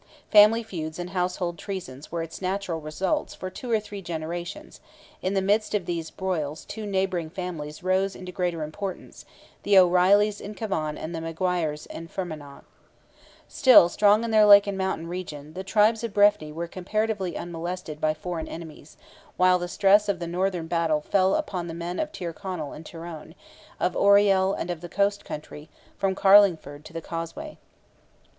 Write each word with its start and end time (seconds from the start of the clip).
Family 0.31 0.63
feuds 0.63 0.97
and 0.97 1.11
household 1.11 1.59
treasons 1.59 2.11
were 2.11 2.23
its 2.23 2.41
natural 2.41 2.81
results 2.81 3.35
for 3.35 3.51
two 3.51 3.69
or 3.69 3.79
three 3.79 4.01
generations; 4.01 4.81
in 5.21 5.35
the 5.35 5.43
midst 5.43 5.75
of 5.75 5.85
these 5.85 6.09
broils 6.09 6.65
two 6.65 6.87
neighbouring 6.87 7.29
families 7.29 7.83
rose 7.83 8.15
into 8.15 8.31
greater 8.31 8.63
importance, 8.63 9.25
the 9.61 9.77
O'Reillys 9.77 10.41
in 10.41 10.55
Cavan 10.55 10.97
and 10.97 11.13
the 11.13 11.21
Maguires 11.21 11.85
in 11.85 12.07
Fermanagh. 12.07 12.63
Still, 13.47 13.89
strong 13.89 14.23
in 14.23 14.31
their 14.31 14.47
lake 14.47 14.65
and 14.65 14.75
mountain 14.75 15.05
region, 15.05 15.53
the 15.53 15.63
tribes 15.63 16.03
of 16.03 16.15
Breffni 16.15 16.51
were 16.51 16.67
comparatively 16.67 17.37
unmolested 17.37 18.01
by 18.01 18.15
foreign 18.15 18.47
enemies, 18.47 18.97
while 19.37 19.59
the 19.59 19.67
stress 19.67 20.09
of 20.09 20.17
the 20.17 20.25
northern 20.25 20.65
battle 20.65 21.01
fell 21.01 21.35
upon 21.35 21.67
the 21.67 21.75
men 21.75 21.99
of 21.99 22.11
Tyrconnell 22.11 22.73
and 22.73 22.83
Tyrone, 22.87 23.35
of 23.79 23.95
Oriel 23.95 24.55
and 24.55 24.71
of 24.71 24.81
the 24.81 24.89
coast 24.89 25.23
country, 25.23 25.69
from 25.95 26.15
Carlingford 26.15 26.85
to 26.85 26.91
the 26.93 27.01
Causeway. 27.01 27.59